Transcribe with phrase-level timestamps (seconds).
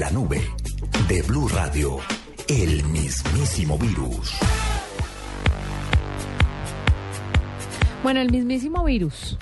[0.00, 0.40] La nube
[1.08, 1.98] de Blue Radio,
[2.48, 4.32] el mismísimo virus.
[8.02, 9.36] Bueno, el mismísimo virus.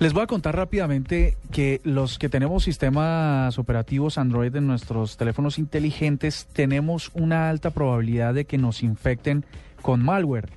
[0.00, 5.60] Les voy a contar rápidamente que los que tenemos sistemas operativos Android en nuestros teléfonos
[5.60, 9.44] inteligentes tenemos una alta probabilidad de que nos infecten
[9.80, 10.48] con malware.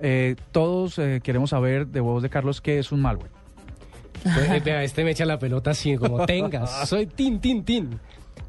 [0.00, 3.30] Eh, todos eh, queremos saber de voz de Carlos qué es un malware.
[4.22, 8.00] Pues, este me echa la pelota así como tengas, soy tin tin tin.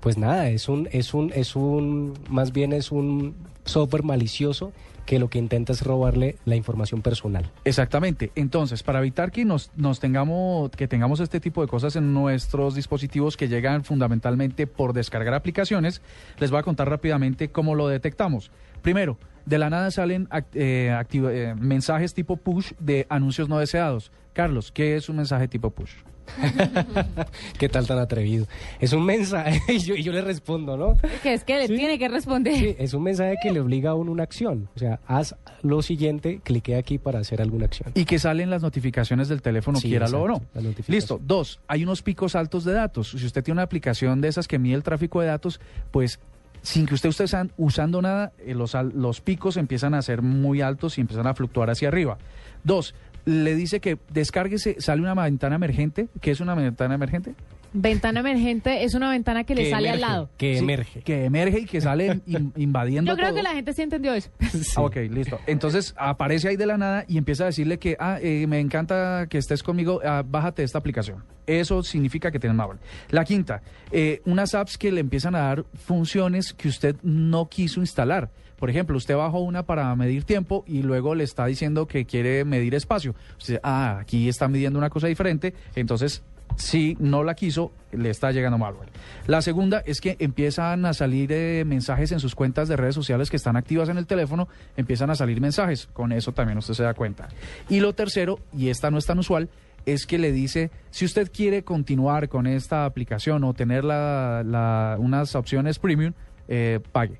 [0.01, 4.73] Pues nada, es un es un es un más bien es un software malicioso
[5.05, 7.49] que lo que intenta es robarle la información personal.
[7.65, 8.31] Exactamente.
[8.35, 12.75] Entonces, para evitar que nos, nos tengamos, que tengamos este tipo de cosas en nuestros
[12.75, 16.01] dispositivos que llegan fundamentalmente por descargar aplicaciones,
[16.39, 18.51] les voy a contar rápidamente cómo lo detectamos.
[18.81, 24.11] Primero, de la nada salen eh, eh, mensajes tipo push de anuncios no deseados.
[24.33, 25.91] Carlos, ¿qué es un mensaje tipo push?
[27.57, 28.47] ¿Qué tal tan atrevido?
[28.79, 30.97] Es un mensaje y yo, le respondo, ¿no?
[31.23, 32.55] Que es que le tiene que responder.
[32.55, 34.69] Sí, es un mensaje que le obliga a uno una acción.
[34.75, 37.91] O sea, haz lo siguiente, clique aquí para hacer alguna acción.
[37.95, 40.41] Y que salen las notificaciones del teléfono, sí, quiéralo o no.
[40.87, 41.19] Listo.
[41.23, 43.11] Dos, hay unos picos altos de datos.
[43.11, 45.59] Si usted tiene una aplicación de esas que mide el tráfico de datos,
[45.91, 46.19] pues
[46.61, 47.25] sin que usted esté
[47.57, 51.69] usando nada, eh, los, los picos empiezan a ser muy altos y empiezan a fluctuar
[51.69, 52.17] hacia arriba.
[52.63, 52.93] Dos,
[53.25, 56.07] le dice que descárguese, sale una ventana emergente.
[56.21, 57.35] ¿Qué es una ventana emergente?
[57.73, 60.29] Ventana emergente es una ventana que, le sale al lado.
[60.37, 61.01] Que emerge.
[61.01, 62.19] Que emerge y que sale
[62.57, 63.11] invadiendo.
[63.11, 64.29] Yo creo que la gente sí entendió eso.
[64.75, 65.39] Ah, ok, listo.
[65.47, 69.27] Entonces aparece ahí de la nada y empieza a decirle que, ah, eh, me encanta
[69.29, 71.23] que estés conmigo, ah, bájate esta aplicación.
[71.47, 72.79] Eso significa que tienes malware.
[73.09, 77.79] La quinta, eh, unas apps que le empiezan a dar funciones que usted no quiso
[77.81, 78.29] instalar.
[78.57, 82.45] Por ejemplo, usted bajó una para medir tiempo y luego le está diciendo que quiere
[82.45, 83.15] medir espacio.
[83.39, 86.23] Usted, ah, aquí está midiendo una cosa diferente, entonces
[86.55, 88.89] si no la quiso, le está llegando malware.
[89.27, 93.29] La segunda es que empiezan a salir eh, mensajes en sus cuentas de redes sociales
[93.29, 95.87] que están activas en el teléfono, empiezan a salir mensajes.
[95.93, 97.29] Con eso también usted se da cuenta.
[97.69, 99.49] Y lo tercero, y esta no es tan usual,
[99.85, 105.79] es que le dice, si usted quiere continuar con esta aplicación o tener unas opciones
[105.79, 106.13] premium,
[106.47, 107.19] eh, pague.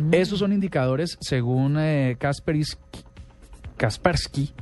[0.00, 0.14] Mm.
[0.14, 2.16] Esos son indicadores, según eh,
[3.76, 4.52] Kaspersky,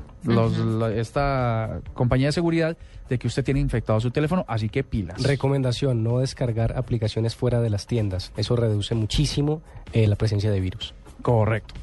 [0.94, 2.76] esta compañía de seguridad,
[3.08, 5.22] de que usted tiene infectado su teléfono, así que pilas.
[5.22, 8.32] Recomendación, no descargar aplicaciones fuera de las tiendas.
[8.36, 10.94] Eso reduce muchísimo eh, la presencia de virus.
[11.22, 11.74] Correcto.